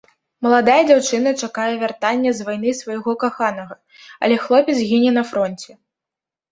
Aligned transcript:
Маладая 0.45 0.77
дзяўчына 0.87 1.33
чакае 1.47 1.67
вяртання 1.83 2.31
з 2.39 2.47
вайны 2.47 2.73
свайго 2.81 3.11
каханага, 3.25 3.81
але 4.25 4.35
хлопец 4.49 4.77
гіне 4.89 5.11
на 5.21 5.31
фронце. 5.33 5.71